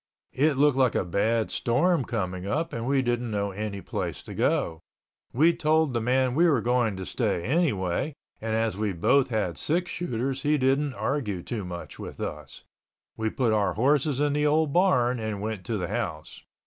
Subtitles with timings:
[0.33, 4.33] It looked like a bad storm coming up and we didn't know any place to
[4.33, 4.79] go.
[5.31, 9.59] We told the man we were going to stay anyway, and as we both had
[9.59, 12.63] six shooters he didn't argue too much with us.
[13.15, 16.41] We put our horses in the old barn and went to the house.